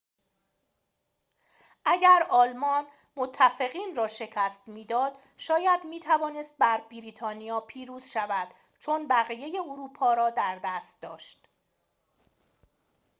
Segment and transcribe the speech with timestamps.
[1.85, 8.47] اگر آلمان متفقین را شکست می‌داد شاید می‌توانست بر بریتانیا پیروز شود
[8.79, 11.47] چون بقیه اروپا را در دست داشت